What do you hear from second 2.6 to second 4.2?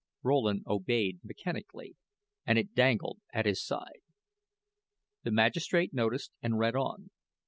dangled at his side.